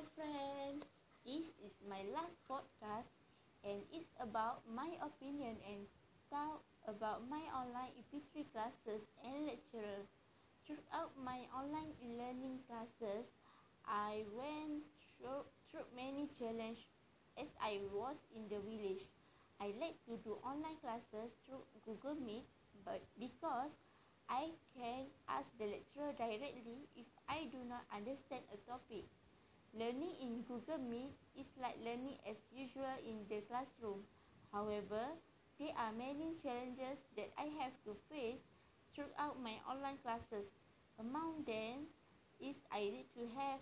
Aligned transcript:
dear 0.00 0.08
friend. 0.16 0.80
This 1.28 1.52
is 1.60 1.76
my 1.84 2.00
last 2.16 2.32
podcast 2.48 3.12
and 3.60 3.84
it's 3.92 4.08
about 4.16 4.64
my 4.64 4.96
opinion 5.04 5.60
and 5.68 5.84
talk 6.32 6.64
about 6.88 7.28
my 7.28 7.44
online 7.52 7.92
EP3 8.00 8.48
classes 8.48 9.04
and 9.20 9.44
lecturer. 9.44 10.08
Throughout 10.64 11.12
my 11.20 11.44
online 11.52 11.92
e-learning 12.00 12.64
classes, 12.64 13.28
I 13.84 14.24
went 14.32 14.88
through, 15.20 15.44
through 15.68 15.84
many 15.92 16.32
challenges 16.32 16.88
as 17.36 17.52
I 17.60 17.84
was 17.92 18.16
in 18.32 18.48
the 18.48 18.64
village. 18.64 19.04
I 19.60 19.76
like 19.76 20.00
to 20.08 20.16
do 20.24 20.40
online 20.40 20.80
classes 20.80 21.36
through 21.44 21.60
Google 21.84 22.16
Meet 22.16 22.48
but 22.88 23.04
because 23.20 23.76
I 24.32 24.48
can 24.72 25.12
ask 25.28 25.52
the 25.60 25.68
lecturer 25.68 26.16
directly 26.16 26.88
if 26.96 27.04
I 27.28 27.52
do 27.52 27.60
not 27.68 27.84
understand 27.92 28.48
a 28.48 28.56
topic. 28.64 29.04
Learning 29.74 30.14
in 30.20 30.42
Google 30.42 30.78
Meet 30.78 31.16
is 31.34 31.48
like 31.60 31.76
learning 31.82 32.18
as 32.28 32.38
usual 32.52 32.94
in 33.02 33.26
the 33.28 33.40
classroom. 33.42 34.04
However, 34.52 35.16
there 35.58 35.74
are 35.76 35.92
many 35.92 36.36
challenges 36.36 37.02
that 37.16 37.32
I 37.36 37.46
have 37.58 37.72
to 37.84 37.96
face 38.08 38.42
throughout 38.94 39.40
my 39.42 39.58
online 39.68 39.98
classes. 39.98 40.46
Among 41.00 41.42
them 41.44 41.88
is 42.38 42.62
I 42.70 42.80
need 42.94 43.10
to 43.14 43.26
have 43.38 43.58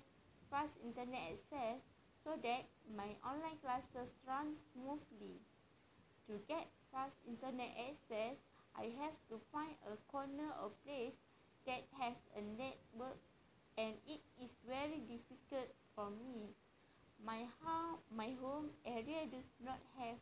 fast 0.51 0.75
internet 0.85 1.33
access 1.33 1.81
so 2.23 2.37
that 2.43 2.65
my 2.95 3.17
online 3.25 3.57
classes 3.63 4.13
run 4.27 4.57
smoothly. 4.73 5.41
To 6.29 6.39
get 6.47 6.69
fast 6.93 7.17
internet 7.27 7.71
access, 7.89 8.39
I 8.77 8.93
have 9.03 9.17
to 9.31 9.41
find 9.51 9.75
a 9.91 9.97
corner 10.07 10.51
or 10.63 10.71
place 10.85 11.17
that 11.67 11.83
has 11.99 12.17
a 12.37 12.41
network 12.43 13.19
and 13.79 13.95
it 14.07 14.21
is 14.41 14.55
very 14.67 15.01
difficult 15.07 15.71
for 15.99 16.15
me. 16.15 16.55
My 17.19 17.43
home, 17.59 17.99
my 18.15 18.31
home 18.39 18.71
area 18.87 19.27
does 19.27 19.51
not 19.59 19.83
have 19.99 20.15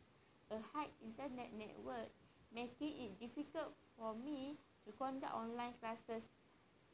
a 0.49 0.57
high 0.73 0.89
internet 1.05 1.53
network, 1.53 2.09
making 2.49 2.97
it 2.97 3.21
difficult 3.21 3.77
for 3.93 4.17
me 4.17 4.57
to 4.85 4.89
conduct 4.97 5.29
online 5.29 5.77
classes 5.77 6.25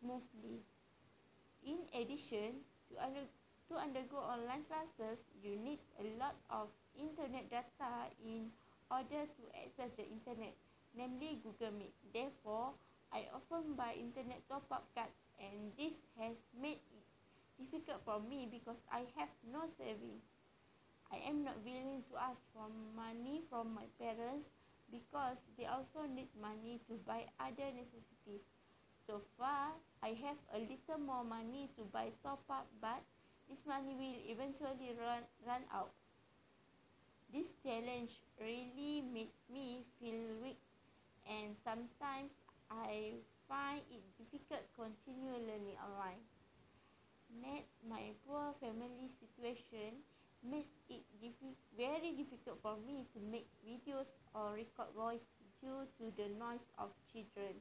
smoothly. 0.04 0.60
In 1.64 1.88
addition, 1.96 2.60
to, 2.92 3.00
under, 3.00 3.24
to 3.72 3.74
undergo 3.80 4.20
online 4.20 4.68
classes, 4.68 5.16
you 5.40 5.56
need 5.56 5.80
a 6.04 6.20
lot 6.20 6.36
of 6.52 6.68
internet 7.00 7.48
data 7.48 8.12
in 8.20 8.52
order 8.92 9.24
to 9.24 9.44
access 9.56 9.96
the 9.96 10.04
internet, 10.04 10.52
namely 10.92 11.40
Google 11.40 11.72
Meet. 11.72 11.96
Therefore, 12.12 12.76
I 13.16 13.32
often 13.32 13.80
buy 13.80 13.96
internet 13.96 14.44
top-up 14.52 14.84
cards 14.92 15.16
and 15.40 15.72
this 15.80 15.96
has 16.20 16.36
made 16.60 16.84
it 16.84 17.03
difficult 17.58 18.02
for 18.06 18.20
me 18.20 18.48
because 18.50 18.80
I 18.92 19.06
have 19.18 19.30
no 19.52 19.66
savings. 19.78 20.24
I 21.12 21.18
am 21.30 21.44
not 21.44 21.64
willing 21.64 22.04
to 22.12 22.18
ask 22.18 22.42
for 22.54 22.68
money 22.96 23.44
from 23.50 23.74
my 23.74 23.86
parents 24.00 24.50
because 24.92 25.38
they 25.58 25.66
also 25.66 26.06
need 26.08 26.30
money 26.40 26.82
to 26.90 26.96
buy 27.08 27.26
other 27.40 27.70
necessities. 27.72 28.44
So 29.08 29.22
far, 29.38 29.74
I 30.04 30.10
have 30.26 30.38
a 30.54 30.60
little 30.60 31.00
more 31.00 31.24
money 31.24 31.70
to 31.78 31.84
buy 31.86 32.12
top 32.24 32.44
up, 32.50 32.68
but 32.82 33.04
this 33.50 33.66
money 33.66 33.96
will 33.96 34.20
eventually 34.32 34.96
run, 35.00 35.24
run 35.46 35.64
out. 35.74 35.92
This 37.34 37.52
challenge 37.62 38.22
really 38.40 39.02
makes 39.02 39.36
me 39.50 39.84
feel 40.00 40.40
weak 40.42 40.62
and 41.28 41.58
sometimes 41.64 42.32
I 42.70 43.16
find 43.48 43.82
it 43.92 44.04
difficult 44.18 44.64
continue 44.76 45.34
learning 45.34 45.78
online. 45.84 46.24
Next, 47.42 47.84
my 47.84 48.14
poor 48.26 48.54
family 48.62 49.10
situation 49.10 50.00
makes 50.42 50.72
it 50.88 51.04
diffi- 51.20 51.58
very 51.76 52.12
difficult 52.16 52.62
for 52.62 52.78
me 52.78 53.08
to 53.14 53.20
make 53.20 53.48
videos 53.66 54.08
or 54.34 54.54
record 54.54 54.94
voice 54.96 55.26
due 55.60 55.84
to 55.98 56.12
the 56.16 56.30
noise 56.40 56.64
of 56.78 56.92
children. 57.12 57.60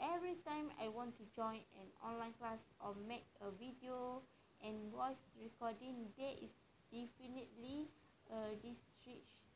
Every 0.00 0.36
time 0.46 0.70
I 0.80 0.88
want 0.88 1.16
to 1.18 1.24
join 1.36 1.60
an 1.80 1.88
online 2.02 2.34
class 2.40 2.60
or 2.80 2.94
make 3.08 3.26
a 3.40 3.50
video 3.52 4.22
and 4.62 4.90
voice 4.92 5.22
recording, 5.40 6.10
there 6.18 6.34
is 6.42 6.52
definitely 6.90 7.90
a 8.30 8.56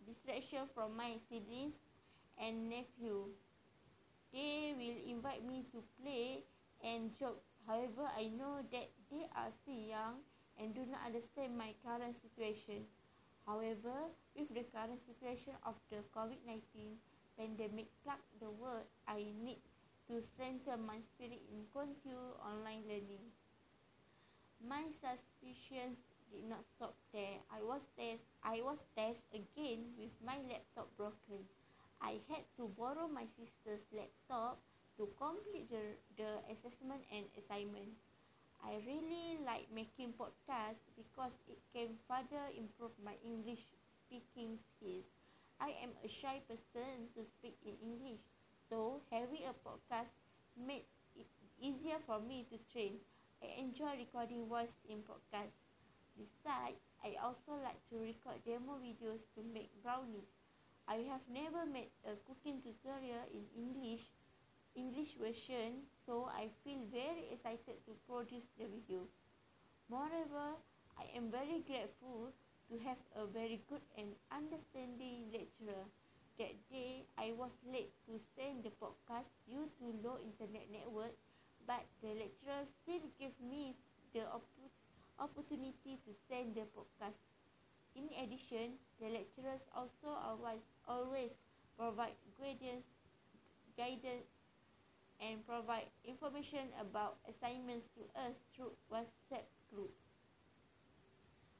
distraction 0.07 0.69
from 0.75 0.97
my 0.97 1.19
siblings 1.29 1.75
and 2.39 2.69
nephew. 2.71 3.31
They 4.33 4.75
will 4.75 4.97
invite 5.11 5.45
me 5.45 5.67
to 5.73 5.83
play 6.01 6.45
and 6.83 7.15
joke. 7.15 7.43
However, 7.67 8.09
I 8.17 8.29
know 8.29 8.63
that 8.73 8.91
they 9.11 9.29
are 9.37 9.51
still 9.53 9.75
young 9.79 10.23
and 10.59 10.75
do 10.75 10.85
not 10.87 11.07
understand 11.07 11.57
my 11.57 11.75
current 11.85 12.17
situation. 12.17 12.87
However, 13.47 14.11
with 14.37 14.49
the 14.55 14.65
current 14.65 15.03
situation 15.03 15.55
of 15.65 15.75
the 15.91 16.05
COVID-19 16.15 16.99
pandemic 17.39 17.89
plague 18.05 18.25
the 18.41 18.51
world, 18.51 18.87
I 19.07 19.33
need 19.43 19.61
to 20.09 20.21
strengthen 20.21 20.87
my 20.87 21.01
spirit 21.01 21.43
in 21.51 21.67
continue 21.73 22.35
online 22.45 22.83
learning. 22.89 23.33
My 24.61 24.85
suspicions 24.93 25.99
did 26.31 26.45
not 26.45 26.65
stop 26.65 26.95
there. 27.13 27.41
I 27.51 27.63
was 27.63 27.83
test 27.97 28.23
I 28.45 28.61
was 28.63 28.85
test 28.95 29.23
again 29.35 29.95
with 29.99 30.13
my 30.23 30.39
laptop 30.43 30.95
broken. 30.97 31.49
I 32.01 32.21
had 32.29 32.45
to 32.57 32.69
borrow 32.69 33.09
my 33.09 33.27
sister's 33.27 33.83
laptop 33.93 34.61
and 37.13 37.27
assignment. 37.37 37.95
I 38.63 38.77
really 38.87 39.39
like 39.45 39.71
making 39.73 40.15
podcasts 40.15 40.85
because 40.97 41.33
it 41.49 41.59
can 41.73 41.97
further 42.09 42.47
improve 42.57 42.93
my 43.03 43.15
English 43.25 43.65
speaking 44.05 44.59
skills. 44.59 45.07
I 45.61 45.71
am 45.83 45.91
a 46.05 46.09
shy 46.09 46.41
person 46.49 47.09
to 47.15 47.25
speak 47.25 47.57
in 47.65 47.77
English, 47.83 48.21
so 48.69 49.01
having 49.11 49.45
a 49.49 49.55
podcast 49.67 50.13
makes 50.57 50.93
it 51.17 51.27
easier 51.61 51.99
for 52.07 52.21
me 52.21 52.47
to 52.51 52.59
train. 52.73 53.01
I 53.43 53.47
enjoy 53.59 53.97
recording 53.97 54.47
voice 54.49 54.75
in 54.89 55.03
podcasts. 55.03 55.59
Besides, 56.17 56.81
I 57.03 57.17
also 57.23 57.53
like 57.63 57.81
to 57.91 57.97
record 57.99 58.45
demo 58.45 58.77
videos 58.79 59.25
to 59.35 59.43
make 59.43 59.71
brownies. 59.83 60.29
I 60.89 60.97
have 61.09 61.23
never 61.31 61.65
made 61.65 61.91
a 62.05 62.17
cooking 62.27 62.61
tutorial 62.61 63.25
in 63.33 63.47
English 63.57 64.11
English 65.09 65.49
version, 65.49 65.87
so 66.07 66.29
I 66.29 66.51
feel 66.65 66.85
very 66.93 67.33
excited 67.33 67.85
to 67.87 67.93
produce 68.07 68.49
the 68.59 68.67
video. 68.69 69.09
Moreover, 69.89 70.57
I 70.99 71.05
am 71.17 71.31
very 71.31 71.63
grateful 71.67 72.33
to 72.71 72.79
have 72.85 72.99
a 73.17 73.27
very 73.27 73.63
good 73.69 73.83
and 73.99 74.15
understanding 74.33 75.31
lecturer. 75.33 75.87
That 76.39 76.55
day, 76.71 77.07
I 77.19 77.33
was 77.33 77.57
late 77.67 77.93
to 78.07 78.19
send 78.37 78.65
the 78.65 78.71
podcast 78.81 79.31
due 79.49 79.69
to 79.81 79.85
low 80.05 80.19
internet 80.25 80.71
network, 80.73 81.17
but 81.67 81.87
the 82.03 82.15
lecturer 82.15 82.65
still 82.67 83.03
gave 83.19 83.35
me 83.41 83.77
the 84.15 84.27
op- 84.31 84.51
opportunity 85.19 86.01
to 86.05 86.13
send 86.29 86.55
the 86.55 86.67
podcast. 86.77 87.21
In 87.97 88.11
addition, 88.23 88.79
the 89.01 89.09
lecturers 89.11 89.63
also 89.75 90.09
always, 90.09 90.63
always 90.89 91.33
provide 91.79 92.17
guidance, 92.41 92.87
guidance 93.77 94.27
and 95.29 95.47
provide 95.47 95.91
information 96.07 96.73
about 96.81 97.19
assignments 97.29 97.87
to 97.95 98.03
us 98.21 98.35
through 98.57 98.73
WhatsApp 98.91 99.45
groups. 99.71 100.01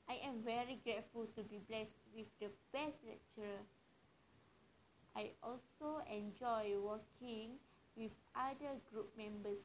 I 0.09 0.15
am 0.27 0.43
very 0.43 0.81
grateful 0.83 1.27
to 1.37 1.43
be 1.45 1.59
blessed 1.69 1.95
with 2.15 2.27
the 2.41 2.51
best 2.73 2.97
lecturer. 3.07 3.63
I 5.15 5.33
also 5.43 5.99
enjoy 6.11 6.79
working 6.81 7.59
with 7.95 8.13
other 8.35 8.81
group 8.91 9.15
members 9.19 9.61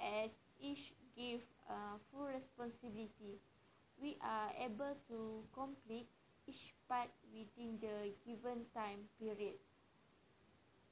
as 0.00 0.30
each 0.58 0.94
give 1.14 1.42
uh, 1.68 1.98
full 2.10 2.26
responsibility 2.26 3.38
we 4.00 4.16
are 4.22 4.50
able 4.58 4.96
to 5.08 5.44
complete 5.54 6.08
each 6.48 6.74
part 6.88 7.10
within 7.32 7.78
the 7.80 8.12
given 8.26 8.64
time 8.74 9.08
period. 9.20 9.56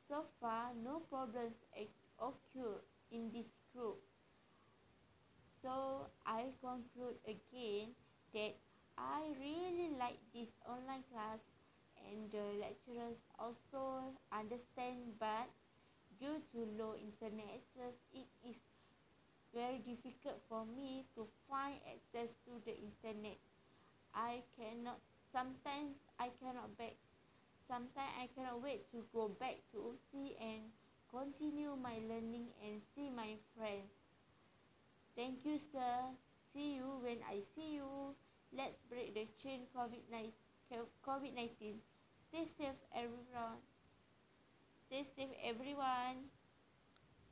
So 0.08 0.24
far, 0.40 0.72
no 0.74 1.00
problems 1.00 1.54
occur 2.18 2.80
in 3.12 3.30
this 3.30 3.46
group. 3.74 4.00
So, 5.62 6.06
I 6.24 6.54
conclude 6.62 7.18
again 7.26 7.94
that 8.32 8.54
I 8.96 9.34
really 9.38 9.94
like 9.98 10.18
this 10.32 10.48
online 10.64 11.04
class 11.12 11.38
and 12.00 12.30
the 12.30 12.56
lecturers 12.58 13.18
also 13.38 14.16
understand 14.32 15.18
but 15.20 15.50
due 16.18 16.40
to 16.52 16.58
low 16.78 16.94
internet 16.94 17.46
access, 17.60 17.94
it 18.14 18.26
is 18.48 18.56
very 19.54 19.78
difficult 19.78 20.40
for 20.48 20.64
me 20.66 21.04
to 21.14 21.26
find 21.48 21.76
access 21.84 22.32
to 22.46 22.52
the 22.64 22.74
internet. 22.76 23.38
I 24.14 24.42
cannot, 24.56 25.00
sometimes 25.32 25.96
I 26.18 26.30
cannot 26.40 26.76
back, 26.78 26.96
sometimes 27.68 28.12
I 28.18 28.28
cannot 28.34 28.62
wait 28.62 28.88
to 28.90 29.04
go 29.12 29.28
back 29.28 29.56
to 29.72 29.92
OC 29.92 30.32
and 30.40 30.72
continue 31.12 31.76
my 31.76 31.98
learning 32.08 32.48
and 32.64 32.80
see 32.94 33.10
my 33.14 33.36
friends. 33.56 33.92
Thank 35.14 35.44
you, 35.44 35.58
sir. 35.58 36.16
See 36.52 36.76
you 36.76 36.88
when 37.02 37.18
I 37.28 37.40
see 37.54 37.74
you. 37.76 38.14
Let's 38.56 38.76
break 38.88 39.14
the 39.14 39.26
chain 39.36 39.66
COVID-19. 39.76 41.74
Stay 42.28 42.46
safe, 42.56 42.80
everyone. 42.94 43.60
Stay 44.86 45.04
safe, 45.16 45.34
everyone. 45.44 46.30